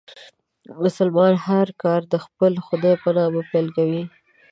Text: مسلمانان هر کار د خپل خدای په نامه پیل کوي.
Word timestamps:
مسلمانان 0.83 1.37
هر 1.47 1.67
کار 1.83 2.01
د 2.13 2.15
خپل 2.25 2.53
خدای 2.65 2.95
په 3.03 3.09
نامه 3.17 3.41
پیل 3.51 3.67
کوي. 3.77 4.03